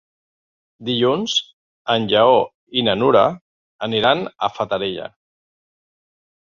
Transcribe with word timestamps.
Dilluns 0.87 1.35
en 1.97 2.09
Lleó 2.13 2.41
i 2.81 2.85
na 2.89 2.97
Nura 3.03 3.25
aniran 3.89 4.27
a 4.33 4.35
la 4.35 4.55
Fatarella. 4.59 5.09